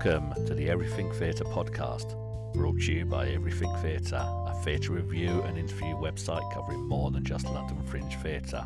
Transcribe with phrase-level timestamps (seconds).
[0.00, 2.14] Welcome to the Everything Theatre podcast,
[2.54, 7.24] brought to you by Everything Theatre, a theatre review and interview website covering more than
[7.24, 8.64] just London Fringe Theatre.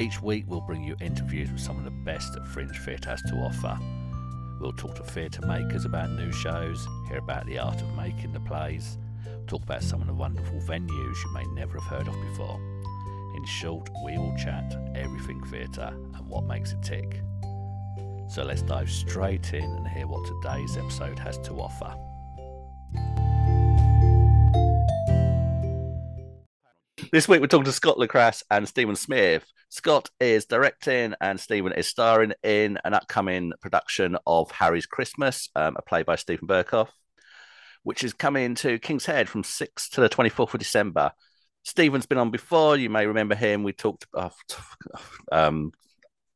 [0.00, 3.22] Each week, we'll bring you interviews with some of the best that Fringe Theatre has
[3.22, 3.78] to offer.
[4.60, 8.40] We'll talk to theatre makers about new shows, hear about the art of making the
[8.40, 8.98] plays,
[9.46, 12.60] talk about some of the wonderful venues you may never have heard of before.
[13.36, 17.20] In short, we will chat everything theatre and what makes it tick.
[18.28, 21.94] So let's dive straight in and hear what today's episode has to offer.
[27.10, 29.50] This week we're talking to Scott Le Crass and Stephen Smith.
[29.70, 35.76] Scott is directing and Stephen is starring in an upcoming production of Harry's Christmas, um,
[35.78, 36.88] a play by Steven Berkoff,
[37.82, 41.12] which is coming to King's Head from 6th to the 24th of December.
[41.64, 42.76] Stephen's been on before.
[42.76, 43.62] You may remember him.
[43.62, 44.28] We talked uh,
[45.32, 45.72] um,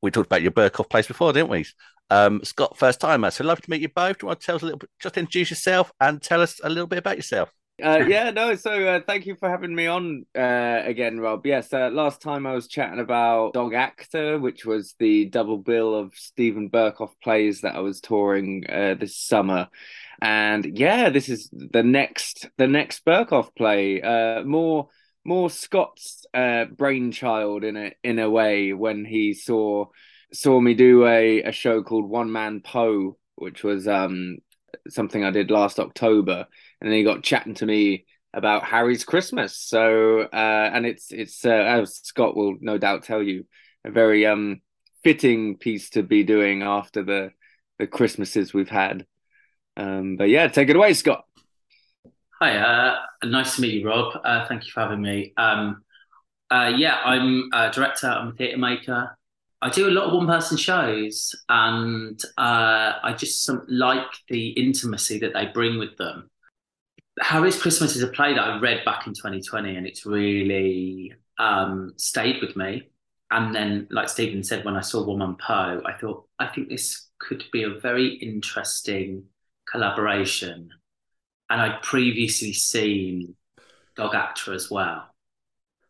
[0.02, 1.64] we talked about your Berkoff place before, didn't we?
[2.10, 3.30] Um, Scott, first timer.
[3.30, 4.18] So love to meet you both.
[4.18, 6.60] Do you want to tell us a little bit, just introduce yourself and tell us
[6.62, 7.50] a little bit about yourself?
[7.82, 8.54] Uh, yeah, no.
[8.54, 11.46] So uh, thank you for having me on uh, again, Rob.
[11.46, 15.94] Yes, uh, last time I was chatting about Dog Actor, which was the double bill
[15.94, 19.68] of Steven Berkoff plays that I was touring uh, this summer,
[20.20, 24.02] and yeah, this is the next the next Berkoff play.
[24.02, 24.88] Uh, more
[25.24, 29.86] more Scott's brainchild in a in a way when he saw
[30.32, 34.38] saw me do a, a show called One Man Poe, which was um
[34.88, 36.46] something I did last October
[36.80, 39.56] and then he got chatting to me about Harry's Christmas.
[39.56, 43.46] So, uh, and it's it's uh, as Scott will no doubt tell you,
[43.84, 44.60] a very um
[45.04, 47.30] fitting piece to be doing after the
[47.78, 49.06] the Christmases we've had.
[49.76, 51.24] Um, but yeah, take it away, Scott.
[52.42, 54.20] Hi, uh, nice to meet you, Rob.
[54.24, 55.32] Uh, thank you for having me.
[55.36, 55.84] Um,
[56.50, 58.08] uh, yeah, I'm a director.
[58.08, 59.16] I'm a theatre maker.
[59.60, 64.48] I do a lot of one person shows, and uh, I just some, like the
[64.48, 66.28] intimacy that they bring with them.
[67.20, 71.92] Harry's Christmas is a play that I read back in 2020 and it's really um,
[71.96, 72.88] stayed with me.
[73.30, 76.70] And then, like Stephen said, when I saw One Man Poe, I thought, I think
[76.70, 79.26] this could be a very interesting
[79.70, 80.70] collaboration.
[81.52, 83.36] And I'd previously seen
[83.94, 85.06] Dog Actor as well.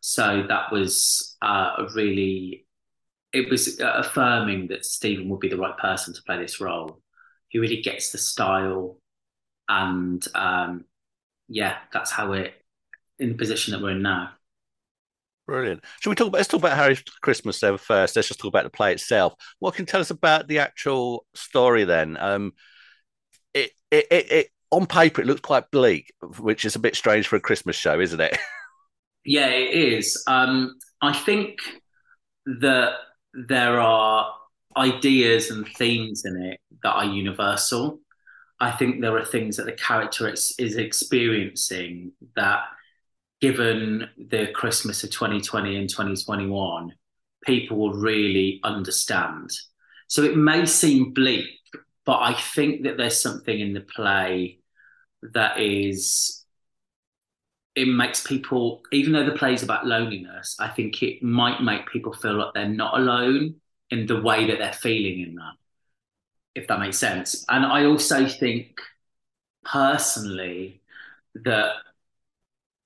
[0.00, 2.66] So that was uh, a really,
[3.32, 7.00] it was affirming that Stephen would be the right person to play this role.
[7.48, 8.98] He really gets the style
[9.68, 10.84] and um,
[11.46, 12.50] yeah, that's how we're
[13.20, 14.30] in the position that we're in now.
[15.46, 15.84] Brilliant.
[16.00, 16.38] Should we talk about?
[16.38, 18.16] Let's talk about Harry's Christmas then first.
[18.16, 19.34] Let's just talk about the play itself.
[19.60, 22.16] What can you tell us about the actual story then?
[22.18, 22.52] Um,
[23.54, 27.28] it, it, it, it on paper it looks quite bleak, which is a bit strange
[27.28, 28.36] for a Christmas show, isn't it?
[29.24, 30.20] Yeah, it is.
[30.26, 31.58] Um, I think
[32.44, 32.94] that
[33.34, 34.34] there are
[34.76, 38.00] ideas and themes in it that are universal.
[38.58, 42.64] I think there are things that the character is, is experiencing that,
[43.40, 46.92] given the Christmas of 2020 and 2021,
[47.44, 49.50] people will really understand.
[50.08, 51.46] So it may seem bleak,
[52.04, 54.58] but I think that there's something in the play
[55.22, 56.44] that is
[57.74, 61.88] it makes people even though the play is about loneliness i think it might make
[61.88, 63.54] people feel like they're not alone
[63.90, 65.54] in the way that they're feeling in that
[66.54, 67.44] if that makes sense.
[67.48, 68.80] And I also think
[69.64, 70.82] personally
[71.34, 71.74] that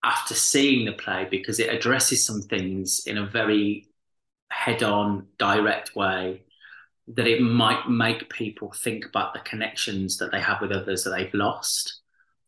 [0.04, 3.88] after seeing the play, because it addresses some things in a very
[4.50, 6.42] head on, direct way,
[7.08, 11.10] that it might make people think about the connections that they have with others that
[11.10, 12.00] they've lost.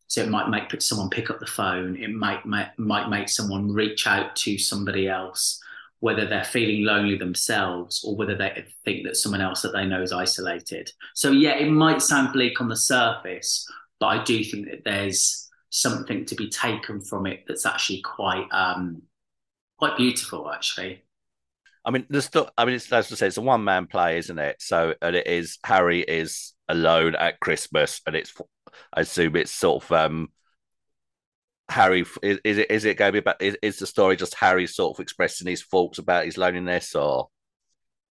[0.08, 1.96] So it might make someone pick up the phone.
[1.96, 5.60] It might, might, might make someone reach out to somebody else
[6.00, 10.00] whether they're feeling lonely themselves or whether they think that someone else that they know
[10.00, 10.90] is isolated.
[11.14, 13.66] So, yeah, it might sound bleak on the surface,
[13.98, 18.46] but I do think that there's something to be taken from it that's actually quite
[18.52, 19.02] um,
[19.78, 21.02] quite beautiful, actually.
[21.84, 24.18] I mean, there's still, I mean, it's, as I say, it's a one man play,
[24.18, 24.56] isn't it?
[24.60, 28.34] So, and it is Harry is alone at Christmas, and it's,
[28.92, 30.28] I assume it's sort of um,
[31.68, 34.34] Harry is, is it is it going to be about is, is the story just
[34.34, 37.28] Harry sort of expressing his thoughts about his loneliness or?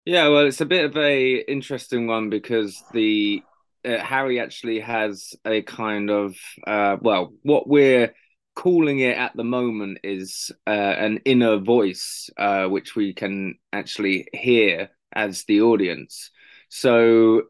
[0.05, 3.43] Yeah well it's a bit of a interesting one because the
[3.85, 6.37] uh, Harry actually has a kind of
[6.67, 8.13] uh, well what we're
[8.55, 14.29] calling it at the moment is uh, an inner voice uh, which we can actually
[14.33, 16.31] hear as the audience.
[16.69, 17.43] So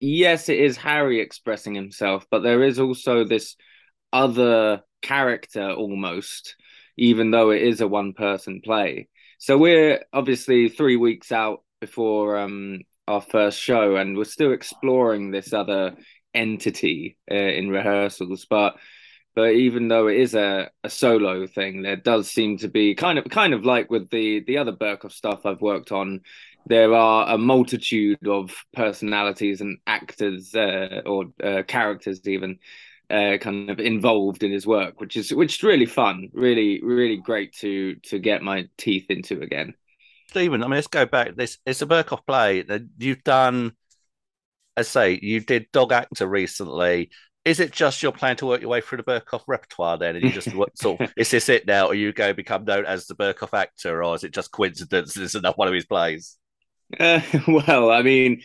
[0.00, 3.56] yes it is Harry expressing himself but there is also this
[4.12, 6.56] other character almost,
[6.96, 9.08] even though it is a one person play.
[9.38, 15.30] So we're obviously three weeks out before um, our first show, and we're still exploring
[15.30, 15.96] this other
[16.34, 18.46] entity uh, in rehearsals.
[18.48, 18.76] But
[19.34, 23.18] but even though it is a, a solo thing, there does seem to be kind
[23.18, 26.20] of kind of like with the the other Berkoff stuff I've worked on.
[26.66, 32.58] There are a multitude of personalities and actors uh, or uh, characters even
[33.10, 37.16] uh, kind of involved in his work, which is which is really fun, really really
[37.16, 39.74] great to to get my teeth into again.
[40.28, 41.34] Stephen, I mean, let's go back.
[41.34, 43.72] This it's a Berkoff play that you've done.
[44.76, 47.10] I say you did Dog Actor recently.
[47.44, 50.24] Is it just your plan to work your way through the Berkoff repertoire then, and
[50.24, 53.16] you just sort of is this it now, or you go become known as the
[53.16, 55.14] Berkoff actor, or is it just coincidence?
[55.14, 56.38] This is not one of his plays.
[56.98, 58.42] Uh, well, I mean,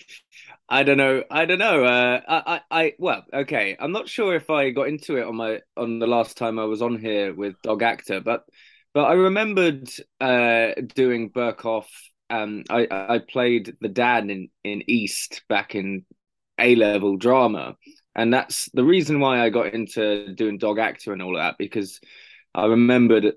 [0.69, 1.23] I don't know.
[1.29, 1.83] I don't know.
[1.85, 3.75] Uh, I, I, I, well, okay.
[3.79, 6.65] I'm not sure if I got into it on my on the last time I
[6.65, 8.45] was on here with Dog Actor, but
[8.93, 9.89] but I remembered
[10.19, 11.87] uh, doing Berkoff.
[12.29, 16.05] Um, I I played the dad in in East back in
[16.59, 17.75] A level drama,
[18.15, 21.99] and that's the reason why I got into doing Dog Actor and all that because
[22.55, 23.33] I remembered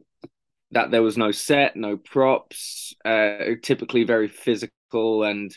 [0.73, 5.57] that there was no set, no props, uh, typically very physical and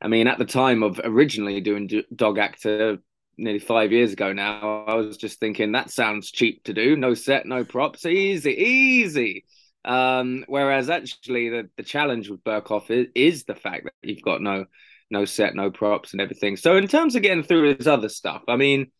[0.00, 2.98] I mean, at the time of originally doing dog actor
[3.38, 6.96] nearly five years ago now, I was just thinking that sounds cheap to do.
[6.96, 9.44] No set, no props, easy, easy.
[9.84, 14.42] Um, whereas actually, the, the challenge with Berkoff is, is the fact that you've got
[14.42, 14.66] no
[15.10, 16.56] no set, no props, and everything.
[16.56, 18.90] So in terms of getting through his other stuff, I mean,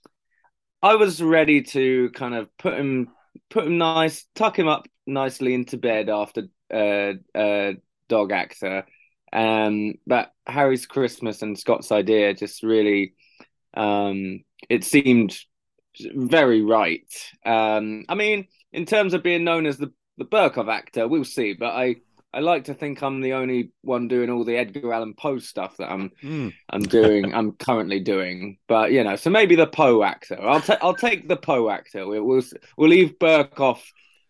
[0.82, 3.08] I was ready to kind of put him
[3.50, 7.72] put him nice, tuck him up nicely into bed after uh, uh,
[8.08, 8.86] dog actor
[9.32, 13.14] um, but Harry's Christmas and Scott's idea just really,
[13.74, 15.38] um, it seemed
[16.00, 17.10] very right.
[17.44, 21.54] Um, I mean, in terms of being known as the the Berkoff actor, we'll see.
[21.54, 21.96] But I
[22.32, 25.78] I like to think I'm the only one doing all the Edgar Allan Poe stuff
[25.78, 26.52] that I'm mm.
[26.70, 27.34] I'm doing.
[27.34, 28.58] I'm currently doing.
[28.68, 30.38] But you know, so maybe the Poe actor.
[30.40, 32.06] I'll take I'll take the Poe actor.
[32.06, 32.42] We'll we'll,
[32.76, 33.80] we'll leave Berkoff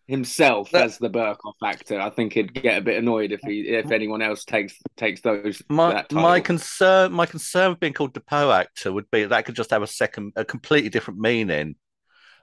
[0.07, 3.61] himself that, as the Berkoff actor, I think he'd get a bit annoyed if he
[3.61, 5.61] if anyone else takes takes those.
[5.69, 9.55] My my concern my concern with being called the Poe actor would be that could
[9.55, 11.75] just have a second a completely different meaning.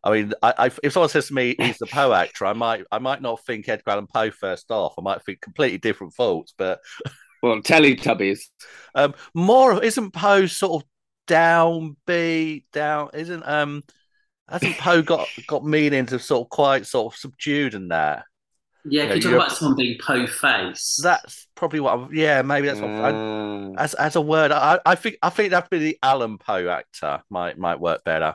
[0.06, 2.84] I mean, I, I, if someone says to me he's the Poe actor, I might
[2.92, 4.94] I might not think Edgar Allan Poe first off.
[4.98, 6.80] I might think completely different thoughts, but
[7.42, 8.40] well, Teletubbies.
[8.94, 10.88] Um, more isn't Poe sort of
[11.26, 13.10] downbeat down?
[13.14, 13.82] Isn't um
[14.48, 18.24] Hasn't Poe got got meanings of sort of quite sort of subdued and that?
[18.86, 21.00] Yeah, can you, talk about someone being Poe face?
[21.02, 21.94] That's probably what.
[21.94, 22.90] I'm, yeah, maybe that's what.
[22.90, 26.68] Uh, as as a word, I, I think I think that'd be the Allan Poe
[26.68, 28.34] actor might might work better.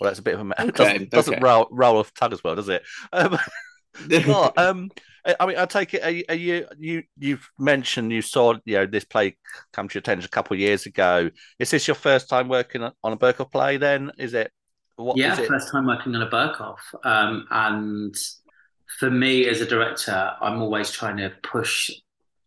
[0.00, 1.42] Well, that's a bit of a okay, doesn't, doesn't okay.
[1.42, 2.84] roll roll off tongue as well, does it?
[3.12, 3.36] Um,
[4.22, 4.90] Scott, um,
[5.38, 6.02] I mean, I take it.
[6.02, 9.36] Are, are, you you you've mentioned you saw you know this play
[9.72, 11.30] come to your attention a couple of years ago.
[11.58, 13.78] Is this your first time working on a Berkoff play?
[13.78, 14.52] Then is it?
[14.96, 16.78] What yeah, first time working on a Berkoff.
[17.04, 18.14] Um, and
[18.98, 21.90] for me as a director, I'm always trying to push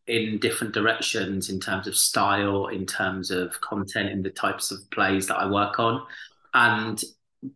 [0.08, 4.78] in different directions in terms of style, in terms of content, in the types of
[4.92, 6.04] plays that I work on.
[6.54, 7.04] And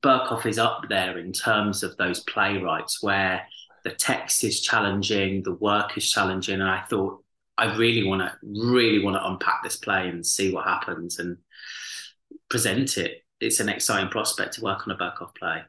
[0.01, 3.43] Berkoff is up there in terms of those playwrights where
[3.83, 6.55] the text is challenging, the work is challenging.
[6.55, 7.23] And I thought,
[7.57, 11.37] I really want to, really want to unpack this play and see what happens and
[12.49, 15.61] present it it's an exciting prospect to work on a Berkoff play.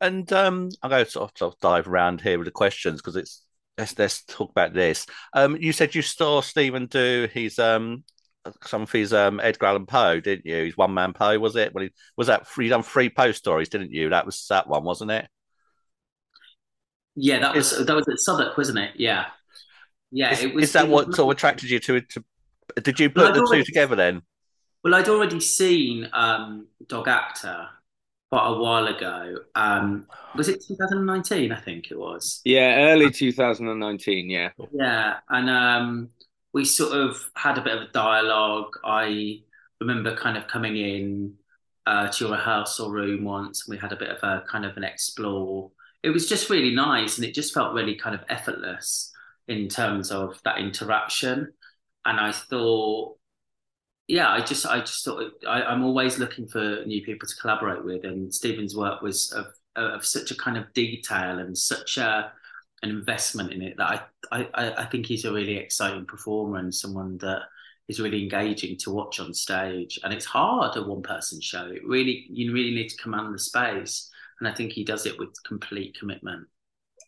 [0.00, 3.00] And um, I'm going to sort of, sort of dive around here with the questions
[3.00, 3.42] because it's
[3.78, 5.06] let's let's talk about this.
[5.32, 8.04] Um, you said you saw Stephen do his um
[8.64, 10.64] some of his um Edgar Allan Poe, didn't you?
[10.64, 11.74] His one man Poe, was it?
[11.74, 14.10] When he was that free done three Poe stories, didn't you?
[14.10, 15.28] That was that one, wasn't it?
[17.14, 18.90] Yeah, that was is, that was at Southwark, wasn't it?
[18.96, 19.26] Yeah,
[20.10, 20.32] yeah.
[20.32, 20.64] Is, it was.
[20.64, 22.10] Is that what sort of attracted you to it?
[22.10, 22.24] To,
[22.82, 24.20] did you put the two together then?
[24.86, 27.66] Well, I'd already seen um, Dog Actor
[28.30, 29.38] quite a while ago.
[29.56, 31.50] Um, was it 2019?
[31.50, 32.40] I think it was.
[32.44, 34.30] Yeah, early 2019.
[34.30, 34.50] Yeah.
[34.72, 36.10] Yeah, and um,
[36.52, 38.74] we sort of had a bit of a dialogue.
[38.84, 39.40] I
[39.80, 41.34] remember kind of coming in
[41.84, 44.76] uh, to your rehearsal room once, and we had a bit of a kind of
[44.76, 45.72] an explore.
[46.04, 49.12] It was just really nice, and it just felt really kind of effortless
[49.48, 51.54] in terms of that interaction.
[52.04, 53.16] And I thought
[54.08, 57.84] yeah, I just I just thought I, am always looking for new people to collaborate
[57.84, 62.32] with, and Stephen's work was of of such a kind of detail and such a
[62.82, 66.74] an investment in it that I I, I think he's a really exciting performer and
[66.74, 67.42] someone that
[67.88, 69.98] is really engaging to watch on stage.
[70.02, 71.66] And it's hard a one person show.
[71.66, 74.08] It really you really need to command the space,
[74.38, 76.46] and I think he does it with complete commitment.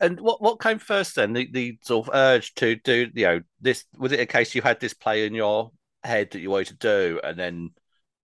[0.01, 1.33] And what what came first then?
[1.33, 4.63] The the sort of urge to do you know this was it a case you
[4.63, 5.71] had this play in your
[6.09, 7.71] head that you wanted to do, and then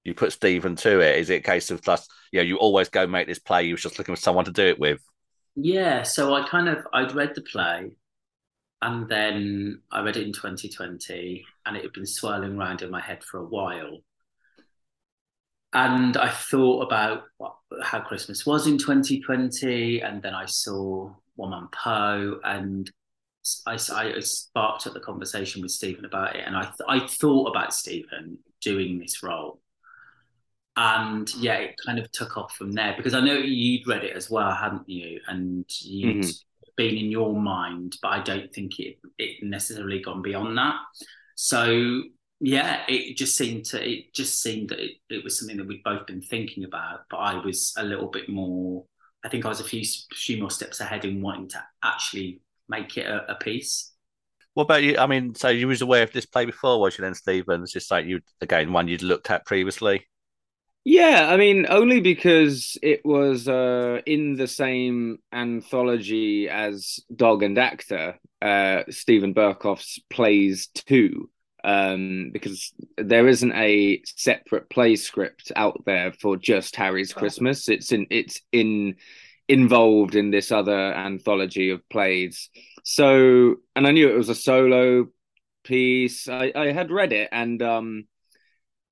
[0.03, 1.19] you put Stephen to it?
[1.19, 3.65] Is it a case of plus, you know you always go make this play?
[3.65, 5.01] You was just looking for someone to do it with.
[5.57, 7.97] Yeah, so I kind of I'd read the play,
[8.83, 13.01] and then I read it in 2020, and it had been swirling around in my
[13.01, 13.99] head for a while.
[15.73, 21.51] And I thought about what, how Christmas was in 2020, and then I saw One
[21.51, 22.91] Man Poe, and
[23.67, 27.75] I, I sparked up the conversation with Stephen about it, and I I thought about
[27.75, 29.61] Stephen doing this role,
[30.77, 34.17] and yeah, it kind of took off from there because I know you'd read it
[34.17, 35.21] as well, hadn't you?
[35.29, 36.71] And you'd mm-hmm.
[36.77, 40.77] been in your mind, but I don't think it it necessarily gone beyond that.
[41.37, 42.03] So
[42.41, 45.85] yeah, it just seemed to it just seemed that it, it was something that we'd
[45.85, 48.85] both been thinking about, but I was a little bit more.
[49.25, 52.97] I think I was a few few more steps ahead in wanting to actually make
[52.97, 53.93] it a, a piece.
[54.55, 54.97] What about you?
[54.99, 57.63] I mean, so you was aware of this play before, was you then, Stephen?
[57.63, 60.07] It's just like you again one you'd looked at previously.
[60.85, 67.59] Yeah, I mean, only because it was uh, in the same anthology as Dog and
[67.59, 71.31] Actor, uh, Steven Berkoff's plays too,
[71.65, 77.71] um, because there isn't a separate play script out there for just Harry's Christmas.
[77.71, 78.97] It's in it's in
[79.49, 82.51] involved in this other anthology of plays.
[82.85, 85.07] So, and I knew it was a solo
[85.65, 86.29] piece.
[86.29, 88.05] I, I had read it and um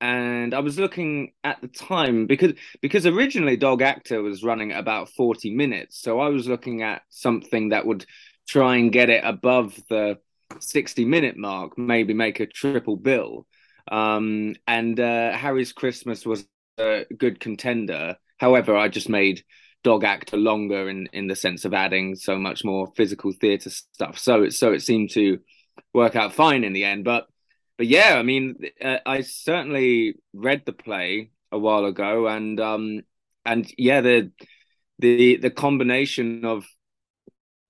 [0.00, 5.10] and I was looking at the time because because originally Dog Actor was running about
[5.10, 6.00] 40 minutes.
[6.00, 8.04] So I was looking at something that would
[8.48, 10.18] try and get it above the
[10.58, 13.46] 60 minute mark, maybe make a triple bill.
[13.90, 16.44] Um, and uh, Harry's Christmas was
[16.78, 18.16] a good contender.
[18.38, 19.44] However, I just made
[19.82, 24.18] Dog Actor longer in, in the sense of adding so much more physical theatre stuff.
[24.18, 25.38] So it so it seemed to
[25.92, 27.04] work out fine in the end.
[27.04, 27.26] But
[27.78, 33.00] but yeah, I mean, uh, I certainly read the play a while ago, and um,
[33.44, 34.30] and yeah, the
[34.98, 36.64] the the combination of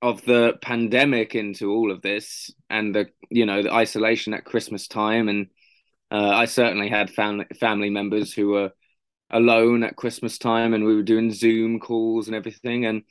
[0.02, 4.88] of the pandemic into all of this, and the you know the isolation at Christmas
[4.88, 5.46] time, and
[6.10, 8.72] uh, I certainly had family family members who were
[9.32, 13.02] alone at Christmas time, and we were doing Zoom calls and everything, and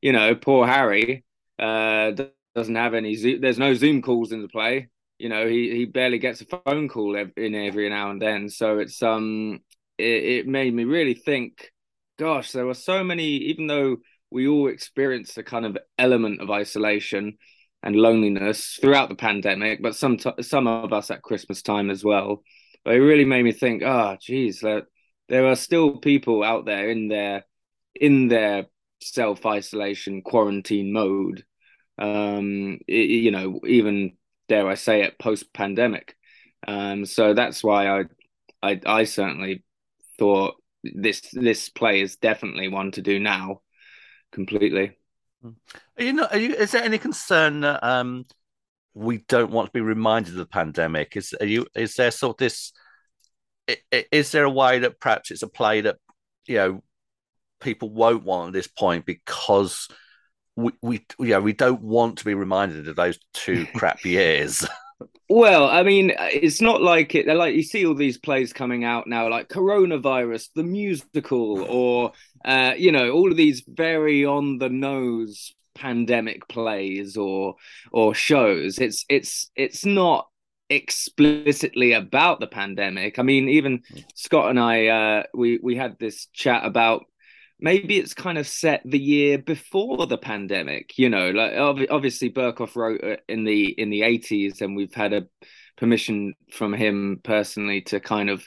[0.00, 1.24] you know, poor Harry
[1.58, 2.12] uh,
[2.54, 3.14] doesn't have any.
[3.14, 4.88] Zoom, there's no Zoom calls in the play
[5.20, 8.78] you know he he barely gets a phone call in every now and then so
[8.78, 9.60] it's um
[9.98, 11.70] it, it made me really think
[12.18, 13.98] gosh there were so many even though
[14.30, 17.36] we all experienced a kind of element of isolation
[17.82, 22.02] and loneliness throughout the pandemic but some t- some of us at christmas time as
[22.02, 22.42] well
[22.82, 24.84] but it really made me think oh geez there,
[25.30, 27.44] there are still people out there in their
[27.94, 28.66] in their
[29.02, 31.44] self isolation quarantine mode
[31.98, 34.12] um it, you know even
[34.50, 36.16] dare I say it, post pandemic.
[36.66, 38.04] Um, so that's why I,
[38.62, 39.64] I, I certainly
[40.18, 43.62] thought this this play is definitely one to do now,
[44.32, 44.98] completely.
[45.42, 46.34] Are you not?
[46.34, 48.26] Are you, is there any concern that um,
[48.92, 51.16] we don't want to be reminded of the pandemic?
[51.16, 51.66] Is are you?
[51.74, 52.72] Is there sort of this?
[53.90, 55.96] Is there a way that perhaps it's a play that
[56.46, 56.82] you know
[57.60, 59.88] people won't want at this point because
[60.56, 64.66] we, we yeah we don't want to be reminded of those two crap years.
[65.28, 67.26] Well, I mean, it's not like it.
[67.26, 72.12] Like you see all these plays coming out now, like Coronavirus, the musical, or
[72.44, 77.54] uh, you know, all of these very on the nose pandemic plays or
[77.92, 78.78] or shows.
[78.78, 80.28] It's it's it's not
[80.70, 83.18] explicitly about the pandemic.
[83.18, 83.82] I mean, even
[84.14, 87.04] Scott and I, uh, we we had this chat about
[87.60, 91.52] maybe it's kind of set the year before the pandemic you know like
[91.90, 95.26] obviously Berkoff wrote in the in the 80s and we've had a
[95.76, 98.46] permission from him personally to kind of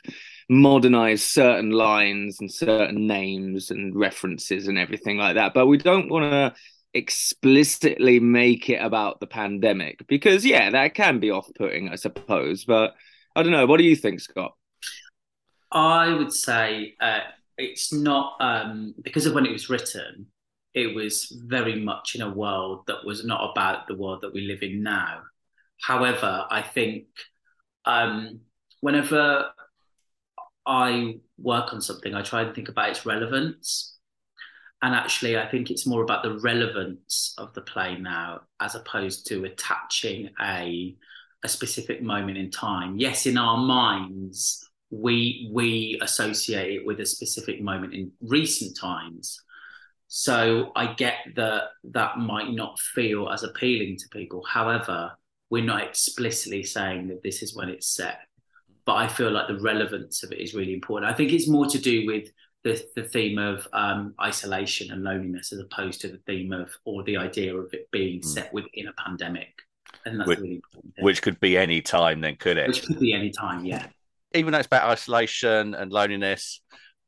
[0.50, 6.10] modernize certain lines and certain names and references and everything like that but we don't
[6.10, 6.54] want to
[6.94, 12.94] explicitly make it about the pandemic because yeah that can be off-putting i suppose but
[13.36, 14.54] i don't know what do you think scott
[15.72, 17.20] i would say uh
[17.58, 20.28] it's not um, because of when it was written.
[20.74, 24.48] It was very much in a world that was not about the world that we
[24.48, 25.22] live in now.
[25.82, 27.06] However, I think
[27.86, 28.40] um,
[28.82, 29.52] whenever
[30.66, 33.93] I work on something, I try and think about its relevance.
[34.84, 39.28] And actually, I think it's more about the relevance of the play now, as opposed
[39.30, 40.96] to attaching a
[41.46, 42.98] a specific moment in time.
[42.98, 49.42] Yes, in our minds, we we associate it with a specific moment in recent times.
[50.08, 54.44] So I get that that might not feel as appealing to people.
[54.48, 55.14] However,
[55.50, 58.20] we're not explicitly saying that this is when it's set.
[58.86, 61.12] but I feel like the relevance of it is really important.
[61.12, 62.30] I think it's more to do with
[62.64, 67.04] the, the theme of um, isolation and loneliness as opposed to the theme of or
[67.04, 68.26] the idea of it being mm.
[68.26, 69.54] set within a pandemic.
[70.06, 70.94] And that's which, really important.
[71.00, 72.68] Which could be any time, then, could it?
[72.68, 73.88] Which could be any time, yeah.
[74.34, 76.62] Even though it's about isolation and loneliness,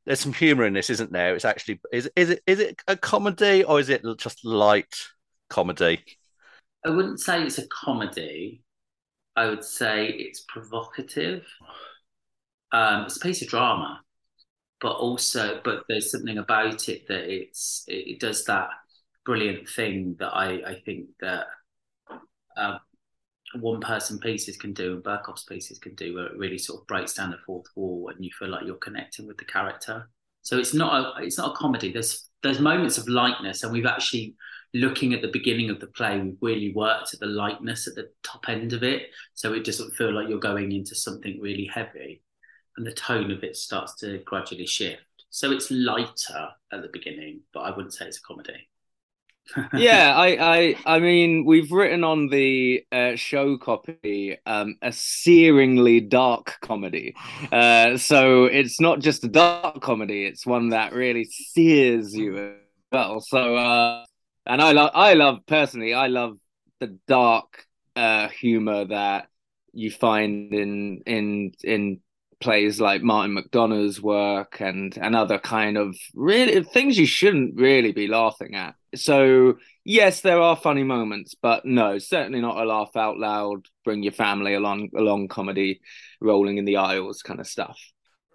[0.06, 1.36] there's some humor in this, isn't there?
[1.36, 4.96] It's actually is is it is it a comedy or is it just light
[5.50, 6.04] comedy?
[6.86, 8.62] I wouldn't say it's a comedy.
[9.36, 11.46] I would say it's provocative.
[12.72, 14.02] Um, it's a piece of drama,
[14.86, 18.70] but also, but there's something about it that it's it, does that
[19.26, 21.48] brilliant thing that I I think that
[22.56, 22.78] uh,
[23.60, 26.86] one person pieces can do and Berkoff's pieces can do, where it really sort of
[26.86, 30.08] breaks down the fourth wall and you feel like you're connecting with the character.
[30.44, 31.92] So it's not a it's not a comedy.
[31.92, 34.36] There's there's moments of lightness, and we've actually
[34.76, 38.12] looking at the beginning of the play, we've really worked at the lightness at the
[38.22, 42.22] top end of it, so it doesn't feel like you're going into something really heavy,
[42.78, 45.02] and the tone of it starts to gradually shift.
[45.30, 48.68] So it's lighter at the beginning, but I wouldn't say it's a comedy
[49.78, 50.28] yeah, I,
[50.86, 57.16] I, I mean, we've written on the uh, show copy um, a searingly dark comedy.
[57.52, 62.54] Uh, so it's not just a dark comedy; it's one that really sears you as
[62.92, 63.20] well.
[63.22, 64.06] So, uh,
[64.48, 66.38] and I love, I love personally, I love
[66.80, 69.28] the dark uh, humor that
[69.74, 72.00] you find in in in
[72.46, 77.92] plays like Martin McDonagh's work and and other kind of really things you shouldn't really
[77.92, 78.76] be laughing at.
[78.94, 84.04] So yes, there are funny moments, but no, certainly not a laugh out loud, bring
[84.04, 85.82] your family along along comedy,
[86.22, 87.80] rolling in the aisles kind of stuff.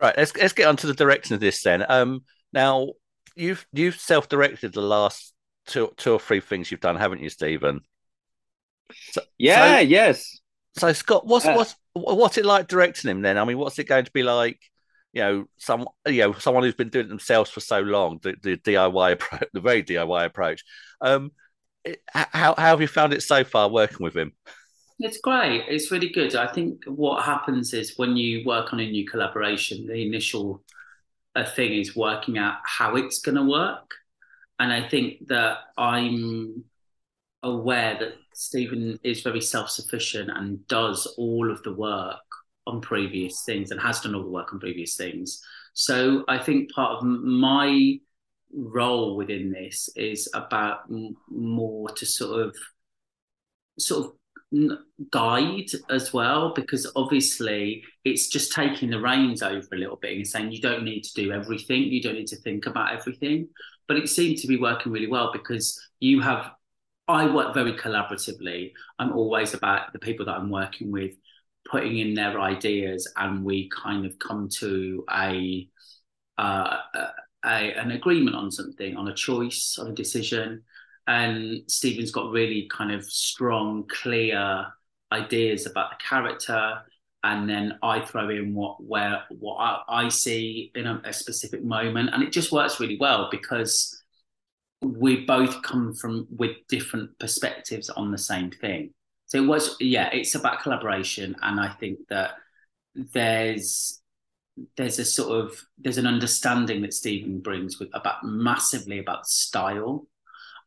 [0.03, 1.87] Right, let's let's get on to the direction of this then.
[1.89, 2.89] Um, now
[3.37, 5.33] you've you've self directed the last
[5.69, 7.83] two two or three things you've done, haven't you, Stephen?
[9.13, 10.41] So, yeah, so, yes.
[10.79, 13.39] So Scott, what's uh, what's what's it like directing him then?
[13.39, 14.61] I mean, what's it going to be like?
[15.13, 18.37] You know, some you know someone who's been doing it themselves for so long, the,
[18.43, 20.65] the DIY approach, the very DIY approach.
[21.01, 21.33] Um,
[21.85, 24.33] it, how how have you found it so far working with him?
[25.01, 25.65] It's great.
[25.69, 26.37] It's really good.
[26.37, 30.63] I think what happens is when you work on a new collaboration, the initial
[31.35, 33.95] uh, thing is working out how it's going to work.
[34.59, 36.65] And I think that I'm
[37.43, 42.17] aware that Stephen is very self sufficient and does all of the work
[42.67, 45.43] on previous things and has done all the work on previous things.
[45.75, 47.99] So I think part of my
[48.51, 50.91] role within this is about
[51.29, 52.57] more to sort of
[53.79, 54.79] sort of
[55.13, 60.27] guide as well because obviously it's just taking the reins over a little bit and
[60.27, 63.49] saying you don't need to do everything you don't need to think about everything
[63.87, 66.51] but it seemed to be working really well because you have
[67.11, 68.73] I work very collaboratively.
[68.99, 71.15] I'm always about the people that I'm working with
[71.71, 75.69] putting in their ideas, and we kind of come to a,
[76.39, 80.63] uh, a an agreement on something, on a choice, on a decision.
[81.07, 84.67] And Stephen's got really kind of strong, clear
[85.13, 86.83] ideas about the character,
[87.23, 91.63] and then I throw in what where what I, I see in a, a specific
[91.65, 94.00] moment, and it just works really well because
[94.83, 98.93] we both come from with different perspectives on the same thing.
[99.27, 102.33] So it was, yeah, it's about collaboration, and I think that
[102.95, 104.01] there's
[104.77, 110.07] there's a sort of there's an understanding that Stephen brings with about massively about style,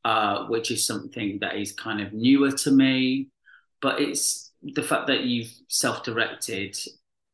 [0.06, 3.30] uh, which is something that is kind of newer to me.
[3.82, 6.78] But it's the fact that you've self-directed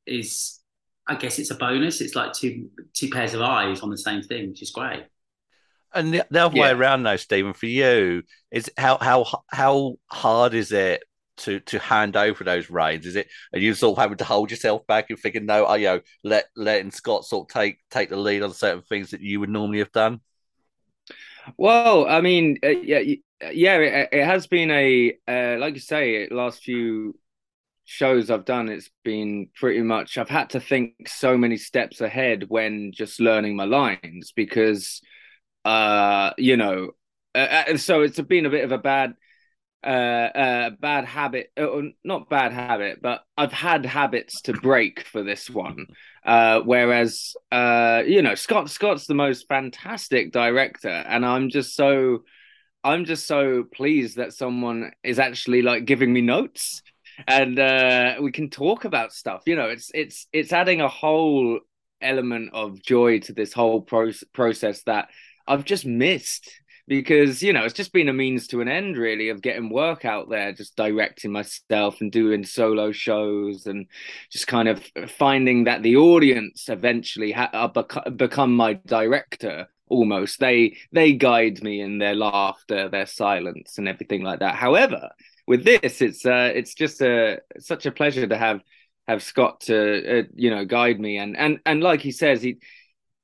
[0.07, 0.59] is,
[1.05, 2.01] I guess, it's a bonus.
[2.01, 5.05] It's like two two pairs of eyes on the same thing, which is great.
[5.93, 6.61] And the, the other yeah.
[6.61, 11.03] way around, though, Stephen, for you is how how how hard is it
[11.37, 13.05] to to hand over those reins?
[13.05, 15.77] Is it are you sort of having to hold yourself back and thinking, no, I
[15.77, 19.21] you know, let letting Scott sort of take take the lead on certain things that
[19.21, 20.21] you would normally have done?
[21.57, 22.99] Well, I mean, uh, yeah,
[23.51, 27.15] yeah, it, it, has been a uh, like you say, last few
[27.85, 32.45] shows I've done, it's been pretty much I've had to think so many steps ahead
[32.47, 35.01] when just learning my lines because
[35.69, 36.91] uh, you know,
[37.35, 39.13] uh, uh so it's been a bit of a bad,
[39.83, 45.23] uh, uh bad habit, uh, not bad habit, but I've had habits to break for
[45.23, 45.85] this one.
[46.25, 52.23] Uh, whereas, uh, you know, Scott Scott's the most fantastic director, and I'm just so,
[52.83, 56.81] I'm just so pleased that someone is actually like giving me notes
[57.27, 61.59] and uh we can talk about stuff you know it's it's it's adding a whole
[62.01, 65.09] element of joy to this whole pro- process that
[65.49, 66.49] I've just missed
[66.87, 70.05] because you know it's just been a means to an end really of getting work
[70.05, 73.85] out there just directing myself and doing solo shows and
[74.31, 77.71] just kind of finding that the audience eventually ha-
[78.15, 80.39] become my director almost.
[80.39, 84.55] They they guide me in their laughter their silence and everything like that.
[84.55, 85.09] However
[85.47, 88.61] with this it's uh it's just a such a pleasure to have
[89.07, 91.17] have scott to uh, you know guide me.
[91.17, 92.57] And and and like he says he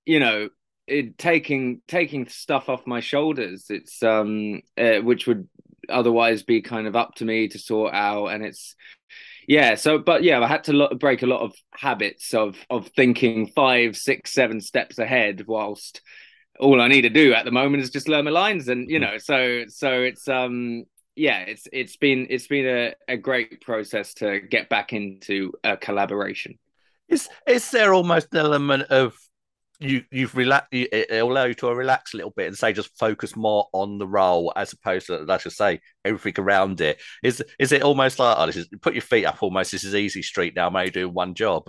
[0.06, 0.50] you know
[0.88, 3.66] it, taking taking stuff off my shoulders.
[3.70, 5.48] It's um, uh, which would
[5.90, 8.76] otherwise be kind of up to me to sort out, and it's
[9.48, 9.76] yeah.
[9.76, 13.52] So, but yeah, I had to lo- break a lot of habits of of thinking
[13.56, 16.02] five, six, seven steps ahead, whilst
[16.60, 18.98] all I need to do at the moment is just learn my lines, and you
[18.98, 19.04] hmm.
[19.04, 24.14] know, so so it's um yeah, it's it's been it's been a, a great process
[24.16, 26.60] to get back into a collaboration.
[27.08, 29.16] Is is there almost an element of
[29.80, 33.36] you you've relaxed it allow you to relax a little bit and say just focus
[33.36, 37.00] more on the role as opposed to let's just say everything around it.
[37.24, 39.96] Is is it almost like oh this is put your feet up almost this is
[39.96, 41.64] easy street now maybe doing one job?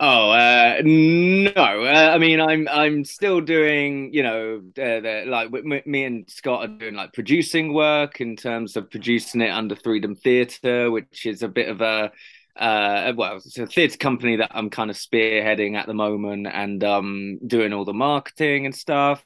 [0.00, 1.52] Oh uh, no.
[1.54, 5.50] Uh, i mean i'm i'm still doing you know uh, the, like
[5.86, 10.18] me and scott are doing like producing work in terms of producing it under ThreeDumb
[10.18, 12.10] theatre which is a bit of a
[12.56, 16.84] uh well it's a theatre company that i'm kind of spearheading at the moment and
[16.84, 19.24] um doing all the marketing and stuff.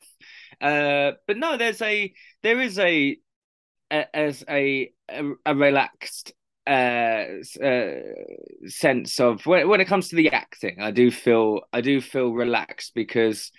[0.60, 2.12] Uh but no there's a
[2.42, 3.16] there is a,
[3.90, 6.32] as a, a, a relaxed
[6.66, 7.24] uh,
[7.62, 7.90] uh
[8.66, 12.32] sense of when, when it comes to the acting i do feel i do feel
[12.32, 13.50] relaxed because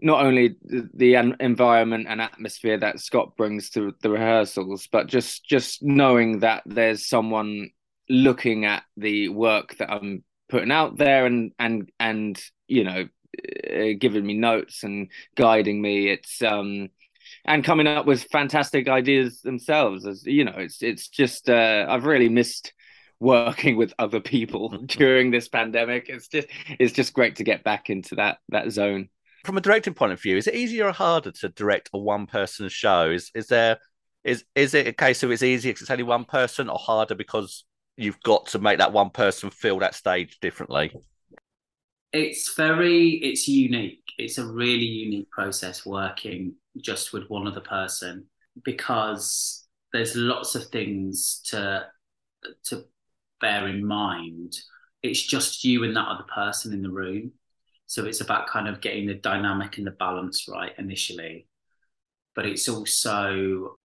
[0.00, 5.44] not only the, the environment and atmosphere that Scott brings to the rehearsals, but just
[5.44, 7.70] just knowing that there's someone
[8.08, 13.08] looking at the work that I'm putting out there and and and you know
[13.70, 16.88] uh, giving me notes and guiding me it's um
[17.44, 22.06] and coming up with fantastic ideas themselves as you know it's it's just uh I've
[22.06, 22.72] really missed
[23.20, 26.08] working with other people during this pandemic.
[26.08, 29.08] It's just it's just great to get back into that that zone.
[29.44, 32.26] From a directing point of view is it easier or harder to direct a one
[32.26, 33.10] person show?
[33.10, 33.78] Is is there
[34.24, 37.14] is is it a case of it's easier because it's only one person or harder
[37.14, 37.64] because
[37.98, 40.92] you've got to make that one person feel that stage differently.
[42.12, 44.04] It's very, it's unique.
[44.16, 48.24] It's a really unique process working just with one other person
[48.64, 51.86] because there's lots of things to
[52.66, 52.84] to
[53.40, 54.56] bear in mind.
[55.02, 57.32] It's just you and that other person in the room.
[57.86, 61.46] So it's about kind of getting the dynamic and the balance right initially.
[62.34, 63.76] But it's also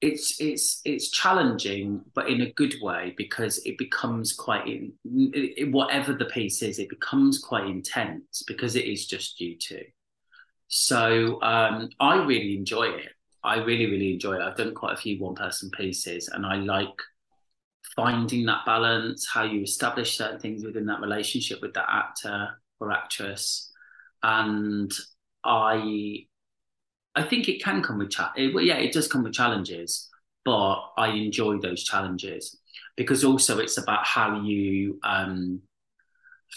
[0.00, 5.72] it's it's it's challenging but in a good way because it becomes quite in, it,
[5.72, 9.82] whatever the piece is it becomes quite intense because it is just you two.
[10.68, 13.10] So um, i really enjoy it.
[13.42, 14.42] I really really enjoy it.
[14.42, 16.94] I've done quite a few one person pieces and i like
[17.96, 22.92] finding that balance how you establish certain things within that relationship with that actor or
[22.92, 23.72] actress.
[24.22, 24.92] And
[25.44, 26.27] i
[27.18, 28.32] I think it can come with chat.
[28.36, 30.08] yeah, it does come with challenges,
[30.44, 32.56] but I enjoy those challenges
[32.96, 35.62] because also it's about how you um,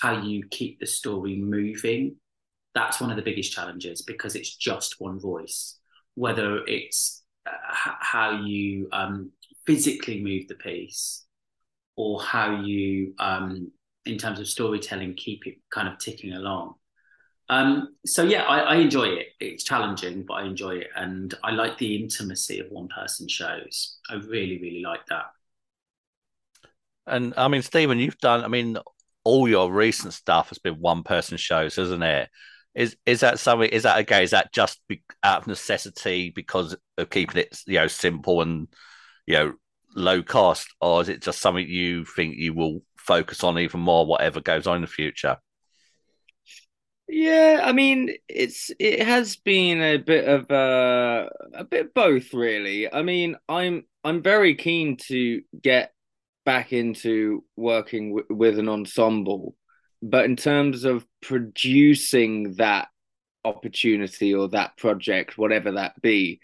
[0.02, 2.18] how you keep the story moving.
[2.76, 5.80] That's one of the biggest challenges because it's just one voice.
[6.14, 7.52] Whether it's uh,
[8.00, 9.32] how you um,
[9.66, 11.26] physically move the piece
[11.96, 13.72] or how you, um,
[14.06, 16.76] in terms of storytelling, keep it kind of ticking along.
[17.52, 19.28] Um, so yeah, I, I, enjoy it.
[19.42, 23.98] It's challenging, but I enjoy it, and I like the intimacy of one-person shows.
[24.10, 25.26] I really, really like that.
[27.06, 28.46] And I mean, Stephen, you've done.
[28.46, 28.78] I mean,
[29.26, 32.30] all your recent stuff has been one-person shows, isn't it?
[32.74, 33.70] Is is that something?
[33.70, 34.24] Is that okay?
[34.24, 38.70] Is that just be, out of necessity because of keeping it, you know, simple and
[39.28, 39.54] you know
[39.94, 44.06] low cost, or is it just something you think you will focus on even more,
[44.06, 45.36] whatever goes on in the future?
[47.14, 52.92] Yeah, I mean, it's it has been a bit of a a bit both, really.
[52.92, 55.94] I mean, I'm I'm very keen to get
[56.46, 59.56] back into working w- with an ensemble,
[60.02, 62.88] but in terms of producing that
[63.46, 66.40] opportunity or that project, whatever that be,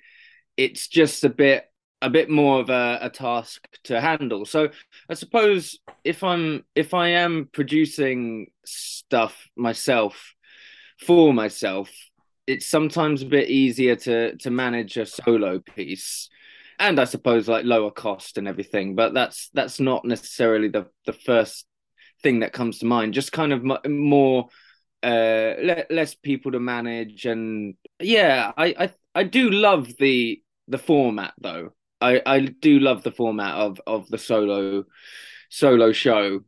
[0.58, 1.66] it's just a bit
[2.02, 4.46] a bit more of a, a task to handle.
[4.46, 4.70] So
[5.10, 10.34] I suppose if I'm if I am producing stuff myself
[11.00, 11.90] for myself,
[12.46, 16.30] it's sometimes a bit easier to to manage a solo piece
[16.80, 21.12] and i suppose like lower cost and everything but that's that's not necessarily the the
[21.12, 21.66] first
[22.22, 24.48] thing that comes to mind just kind of more
[25.04, 30.78] uh le- less people to manage and yeah i i I do love the the
[30.78, 31.72] format though.
[32.00, 34.84] I I do love the format of of the solo
[35.50, 36.42] solo show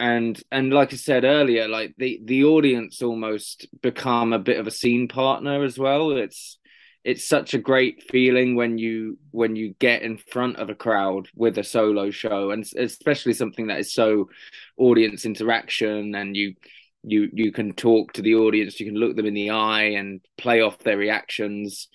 [0.00, 4.66] and and like I said earlier, like the the audience almost become a bit of
[4.66, 6.12] a scene partner as well.
[6.12, 6.58] It's
[7.04, 11.28] it's such a great feeling when you when you get in front of a crowd
[11.34, 14.30] with a solo show, and especially something that is so
[14.76, 16.54] audience interaction, and you
[17.04, 20.20] you you can talk to the audience, you can look them in the eye and
[20.38, 21.88] play off their reactions.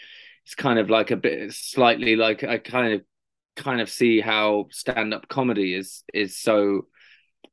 [0.45, 3.01] It's kind of like a bit slightly like I kind of
[3.55, 6.88] kind of see how stand up comedy is is so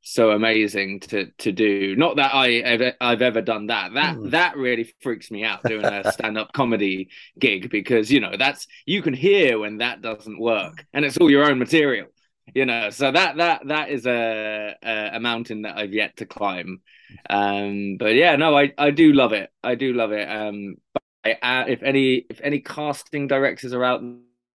[0.08, 1.96] so amazing to to do.
[1.96, 3.92] Not that I ever, I've ever done that.
[3.94, 4.30] That mm.
[4.30, 8.68] that really freaks me out doing a stand up comedy gig because you know that's
[8.86, 12.06] you can hear when that doesn't work and it's all your own material.
[12.54, 16.26] You know, so that that that is a a, a mountain that I've yet to
[16.26, 16.82] climb.
[17.28, 19.50] Um, but yeah, no, I I do love it.
[19.64, 20.30] I do love it.
[20.30, 20.76] Um,
[21.24, 24.02] I, uh, if any if any casting directors are out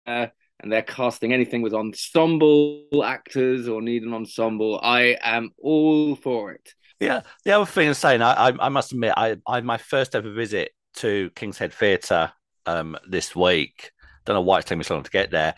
[0.06, 0.32] there
[0.62, 6.53] and they're casting anything with ensemble actors or need an ensemble, I am all for
[6.53, 6.75] it.
[7.01, 10.14] Yeah, the other thing I'm saying, I, I, I must admit, I, I my first
[10.14, 12.33] ever visit to King's Head Theatre
[12.66, 13.90] um, this week.
[14.27, 15.55] Don't know why it's taking me so long to get there.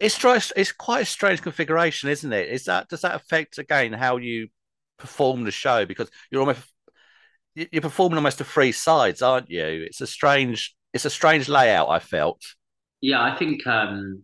[0.00, 0.18] It's
[0.56, 2.48] it's quite a strange configuration, isn't it?
[2.48, 4.48] Is that does that affect again how you
[4.98, 6.60] perform the show because you're almost
[7.54, 9.64] you're performing almost to three sides, aren't you?
[9.86, 11.90] It's a strange it's a strange layout.
[11.90, 12.42] I felt.
[13.00, 14.22] Yeah, I think um,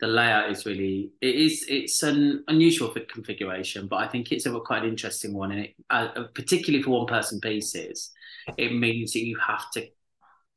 [0.00, 4.60] the layout is really it is it's an unusual configuration, but I think it's a
[4.60, 8.10] quite an interesting one, and it uh, particularly for one person pieces,
[8.58, 9.86] it means that you have to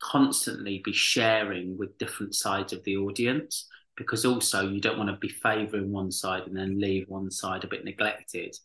[0.02, 5.18] constantly be sharing with different sides of the audience because also you don't want to
[5.18, 8.56] be favouring one side and then leave one side a bit neglected.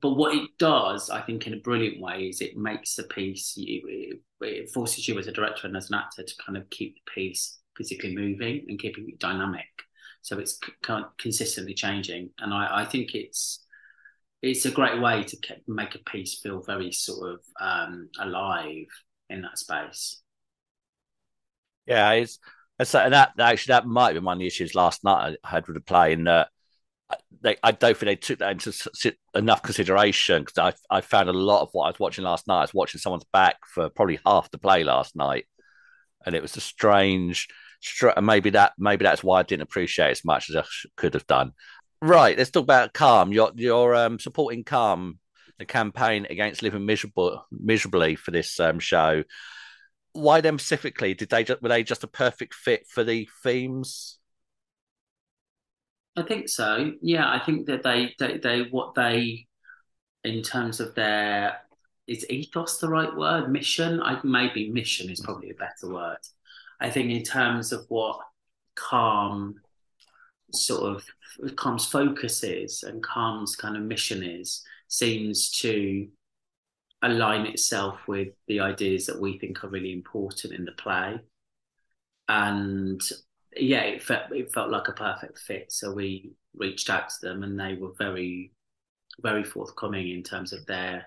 [0.00, 3.54] But what it does, I think, in a brilliant way, is it makes the piece.
[3.56, 6.94] It, it forces you as a director and as an actor to kind of keep
[6.94, 9.64] the piece physically moving and keeping it dynamic.
[10.20, 10.60] So it's
[11.18, 13.64] consistently changing, and I, I, think it's
[14.42, 18.84] it's a great way to make a piece feel very sort of um, alive
[19.30, 20.20] in that space.
[21.86, 22.38] Yeah, it's,
[22.78, 25.76] it's that actually that might be one of the issues last night I had with
[25.76, 26.48] the play in that.
[27.40, 31.32] They, I don't think they took that into enough consideration because I, I found a
[31.32, 32.58] lot of what I was watching last night.
[32.58, 35.46] I was watching someone's back for probably half the play last night,
[36.26, 37.48] and it was a strange
[38.20, 40.64] maybe that maybe that's why I didn't appreciate as much as I
[40.96, 41.52] could have done.
[42.02, 43.32] Right, let's talk about Calm.
[43.32, 45.18] You're you're um, supporting Calm,
[45.58, 49.24] the campaign against living miserable miserably for this um, show.
[50.12, 51.14] Why them specifically?
[51.14, 54.18] Did they just, were they just a perfect fit for the themes?
[56.16, 56.92] I think so.
[57.00, 59.46] Yeah, I think that they they, they what they
[60.24, 61.58] in terms of their
[62.06, 63.52] is ethos the right word?
[63.52, 64.02] Mission?
[64.02, 66.18] I maybe mission is probably a better word.
[66.80, 68.20] I think in terms of what
[68.74, 69.60] calm
[70.52, 76.08] sort of calm's focus is and calm's kind of mission is seems to
[77.02, 81.20] align itself with the ideas that we think are really important in the play.
[82.28, 83.00] And
[83.56, 85.72] yeah it felt it felt like a perfect fit.
[85.72, 88.52] So we reached out to them and they were very
[89.22, 91.06] very forthcoming in terms of their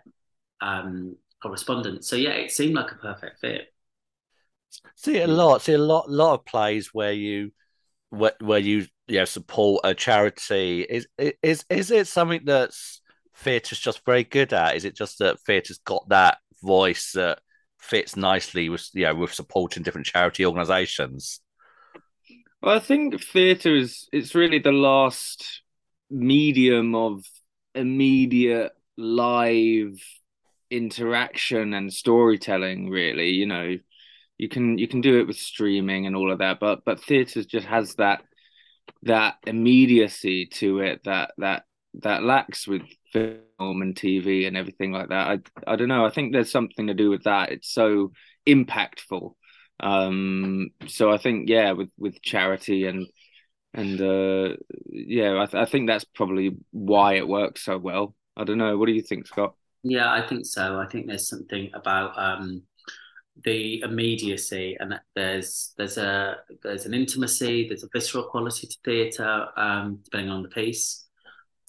[0.62, 2.08] um correspondence.
[2.08, 3.73] So yeah it seemed like a perfect fit
[4.96, 5.62] See a lot.
[5.62, 7.52] See a lot, lot of plays where you,
[8.10, 10.82] where, where you, you know, support a charity.
[10.82, 11.08] Is
[11.42, 13.02] is is it something that's
[13.36, 14.76] theatre's just very good at?
[14.76, 17.40] Is it just that theatre's got that voice that
[17.80, 21.42] fits nicely with, you know, with supporting different charity organisations?
[22.62, 25.62] Well, I think theatre is it's really the last
[26.10, 27.26] medium of
[27.76, 30.02] immediate live
[30.70, 32.90] interaction and storytelling.
[32.90, 33.78] Really, you know
[34.44, 37.46] you can you can do it with streaming and all of that but but theaters
[37.46, 38.22] just has that
[39.04, 41.64] that immediacy to it that that
[42.02, 42.82] that lacks with
[43.14, 45.28] film and tv and everything like that.
[45.28, 46.06] I i don't know.
[46.06, 47.52] I think there's something to do with that.
[47.52, 48.12] It's so
[48.46, 49.34] impactful.
[49.80, 53.08] Um so i think yeah with with charity and
[53.74, 54.56] and uh
[54.90, 58.16] yeah i, th- I think that's probably why it works so well.
[58.36, 58.78] I don't know.
[58.78, 59.54] What do you think scott?
[59.84, 60.80] Yeah i think so.
[60.84, 62.64] I think there's something about um
[63.44, 69.48] the immediacy and there's there's a there's an intimacy there's a visceral quality to theatre
[69.58, 71.06] um, depending on the piece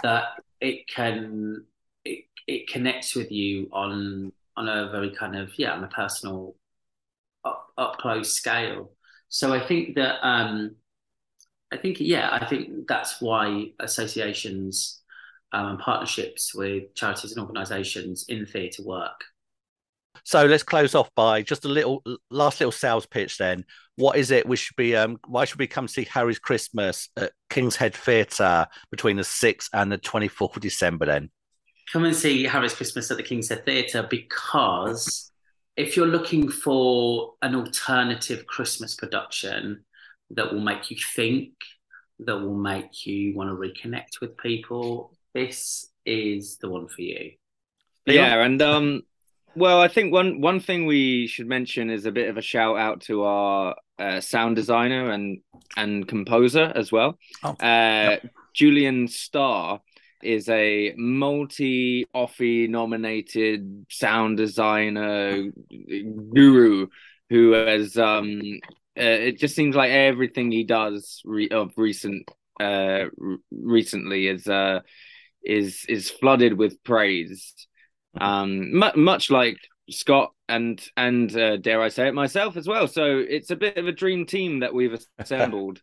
[0.02, 0.24] that
[0.60, 1.64] it can
[2.04, 6.54] it, it connects with you on on a very kind of yeah on a personal
[7.44, 8.92] up, up close scale.
[9.28, 10.76] So i think that um
[11.72, 15.00] i think yeah i think that's why associations
[15.52, 19.24] um, partnerships with charities and organizations in theatre work
[20.22, 23.38] So let's close off by just a little last little sales pitch.
[23.38, 23.64] Then,
[23.96, 24.94] what is it we should be?
[24.96, 29.70] Um, why should we come see Harry's Christmas at King's Head Theatre between the sixth
[29.72, 31.06] and the twenty fourth of December?
[31.06, 31.30] Then,
[31.92, 35.30] come and see Harry's Christmas at the King's Head Theatre because
[35.76, 39.84] if you're looking for an alternative Christmas production
[40.30, 41.52] that will make you think,
[42.20, 47.32] that will make you want to reconnect with people, this is the one for you.
[48.06, 49.02] Yeah, and um
[49.56, 52.76] well, I think one one thing we should mention is a bit of a shout
[52.76, 55.40] out to our uh, sound designer and
[55.76, 57.18] and composer as well.
[57.42, 57.56] Oh, uh,
[58.22, 58.30] yep.
[58.54, 59.80] Julian Starr
[60.22, 65.50] is a multi Offie nominated sound designer
[66.32, 66.86] guru
[67.30, 68.40] who has um
[68.96, 72.28] uh, it just seems like everything he does re- of recent
[72.60, 73.04] uh
[73.50, 74.80] recently is uh
[75.44, 77.66] is is flooded with praise
[78.20, 79.58] um, much like
[79.90, 82.86] Scott and and uh, dare I say it myself as well.
[82.88, 85.80] So it's a bit of a dream team that we've assembled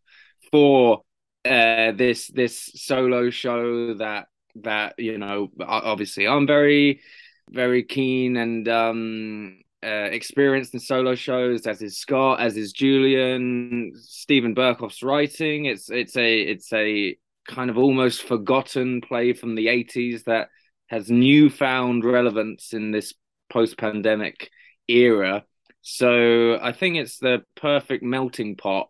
[0.51, 1.01] for
[1.45, 7.01] uh, this this solo show that that you know obviously I'm very
[7.49, 13.93] very keen and um uh, experienced in solo shows as is Scott as is Julian
[13.95, 17.15] Steven Berkoff's writing it's it's a it's a
[17.47, 20.49] kind of almost forgotten play from the 80s that
[20.91, 23.13] has newfound relevance in this
[23.49, 24.49] post-pandemic
[24.87, 25.45] era.
[25.81, 28.89] So I think it's the perfect melting pot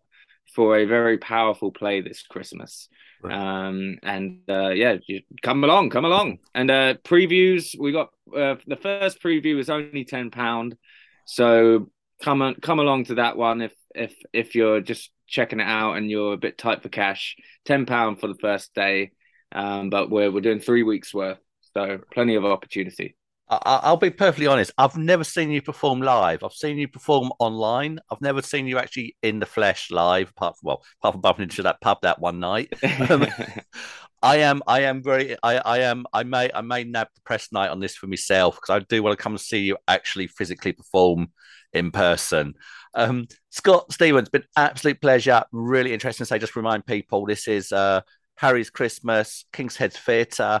[0.54, 2.88] for a very powerful play this Christmas.
[3.22, 3.34] Right.
[3.34, 4.96] Um, and uh, yeah,
[5.42, 6.38] come along, come along.
[6.54, 10.76] And uh, previews, we got uh, the first preview is only ten pound,
[11.24, 11.88] so
[12.20, 15.94] come on, come along to that one if if if you're just checking it out
[15.94, 17.36] and you're a bit tight for cash.
[17.64, 19.12] Ten pound for the first day,
[19.52, 21.38] um, but we're we're doing three weeks worth.
[21.74, 23.16] So plenty of opportunity.
[23.48, 24.72] I'll be perfectly honest.
[24.78, 26.42] I've never seen you perform live.
[26.42, 27.98] I've seen you perform online.
[28.10, 31.42] I've never seen you actually in the flesh live, apart from well, apart from bumping
[31.44, 32.72] into that pub that one night.
[33.10, 33.26] Um,
[34.22, 37.50] I am, I am very, I, I am, I may, I may nab the press
[37.50, 40.28] night on this for myself because I do want to come and see you actually
[40.28, 41.32] physically perform
[41.72, 42.54] in person.
[42.94, 45.42] Um, Scott Stevens, been absolute pleasure.
[45.50, 46.38] Really interesting to say.
[46.38, 48.02] Just remind people, this is uh,
[48.36, 50.60] Harry's Christmas, King's Head Theatre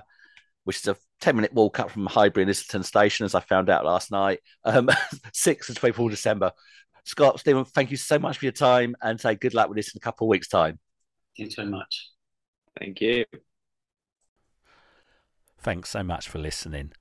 [0.64, 3.70] which is a 10 minute walk up from Highbury and Islington Station, as I found
[3.70, 4.40] out last night.
[4.64, 6.52] Um, 6th and 24th December.
[7.04, 9.92] Scott, Stephen, thank you so much for your time and say good luck with this
[9.92, 10.78] in a couple of weeks' time.
[11.36, 12.10] Thanks so much.
[12.78, 13.24] Thank you.
[15.58, 16.92] Thanks so much for listening.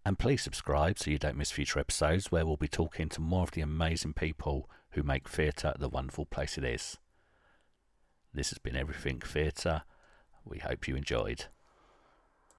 [0.07, 3.43] And please subscribe so you don't miss future episodes where we'll be talking to more
[3.43, 6.97] of the amazing people who make theatre the wonderful place it is.
[8.33, 9.81] This has been Everything Theatre.
[10.45, 11.47] We hope you enjoyed.